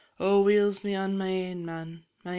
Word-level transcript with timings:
Oh, 0.19 0.41
weel's 0.41 0.83
me 0.83 0.95
on 0.95 1.15
my 1.15 1.27
ain 1.27 1.63
man, 1.63 2.05
&c. 2.23 2.29